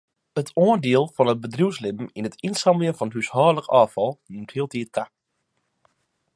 [0.39, 5.03] It oandiel fan it bedriuwslibben yn it ynsammeljen fan húshâldlik ôffal nimt hieltyd ta.